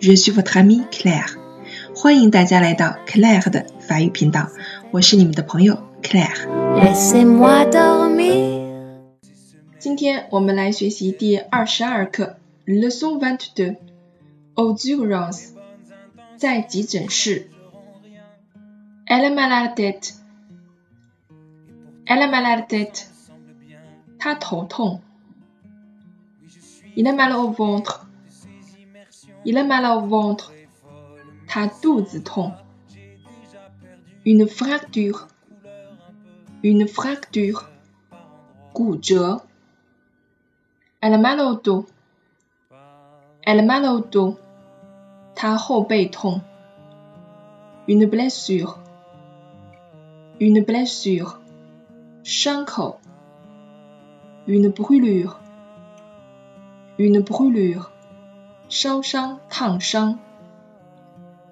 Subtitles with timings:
[0.00, 1.38] Je suis votre amie Claire.
[1.94, 4.50] 欢迎大家来到 Claire 的法语频道，
[4.90, 6.34] 我是你们的朋友 Claire。
[9.78, 12.36] 今天我们来学习第二十二课
[12.66, 13.76] ，Leçon vingt-deux.
[14.54, 15.50] Aux urgences，
[16.36, 17.48] 在急诊室。
[19.06, 20.14] Elle a mal à la tête.
[22.06, 23.06] Elle a mal à la tête.
[24.18, 25.00] 她头痛。
[26.94, 28.03] Il a mal au ventre.
[29.44, 30.52] Il a mal au ventre.
[34.24, 35.28] Une fracture.
[36.62, 37.70] Une fracture.
[41.00, 41.86] Elle a mal au dos.
[43.44, 44.38] Elle a mal au dos.
[47.86, 48.78] Une blessure.
[50.40, 51.40] Une blessure.
[54.46, 55.40] Une brûlure.
[56.98, 57.93] Une brûlure.
[58.69, 60.19] 烧伤、烫伤。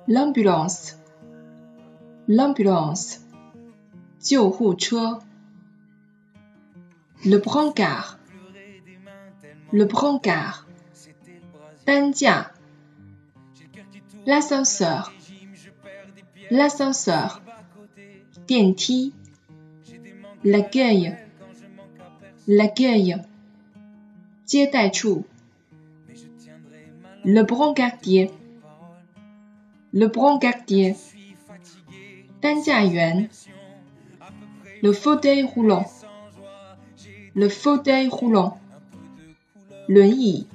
[0.08, 0.94] L'ambulance,
[2.28, 3.18] l'ambulance，
[4.20, 5.22] 救护车。
[7.24, 8.18] Le brancard,
[9.72, 10.66] le brancard，
[11.84, 12.52] 担架。
[14.26, 15.12] L'ascenseur,
[16.50, 17.42] l'ascenseur，
[18.46, 19.14] 电梯。
[20.44, 21.18] L'accueil,
[22.46, 23.26] l'accueil，
[24.46, 25.26] 接待处。
[27.24, 28.32] le brancardier,
[29.94, 30.96] le brancardier,
[34.82, 35.86] le fauteuil roulant,
[37.36, 38.58] le fauteuil roulant,
[39.88, 40.48] le yi,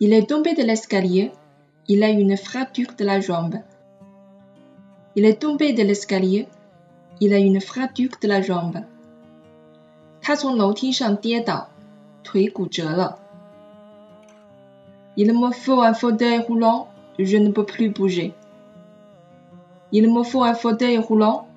[0.00, 1.32] il est tombé de l'escalier,
[1.88, 3.56] il a une fracture de la jambe.
[5.16, 6.46] Il est tombé de l'escalier,
[7.20, 8.84] il a une fracture de la jambe.
[10.20, 11.70] 他从楼梯上跌倒，
[12.22, 13.18] 腿骨折了。
[15.16, 18.34] Il me faut un fauteuil roulant, je ne peux plus bouger.
[19.90, 21.48] Il me faut un fauteuil roulant,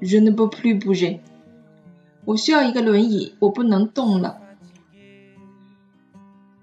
[0.00, 1.20] je ne peux plus bouger.
[2.24, 4.38] 我需要一个轮椅，我不能动了。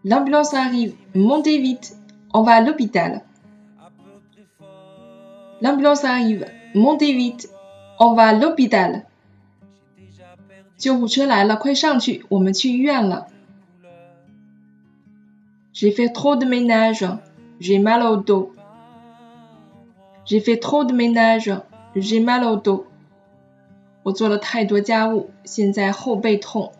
[0.03, 1.95] L'ambulance arrive, montez vite,
[2.33, 3.23] on va à l'hôpital.
[5.59, 7.49] L'ambulance arrive, montez vite,
[7.99, 9.03] on va à l'hôpital.
[10.77, 13.27] 救护车来了，快上去，我们去医院了。
[15.73, 17.05] j'ai fait trop de ménage,
[17.59, 18.53] j'ai mal au dos.
[20.25, 21.51] J'ai fait trop de ménage,
[21.95, 22.85] j'ai mal au dos.
[24.03, 26.71] 我做了太多家务，现在后背痛。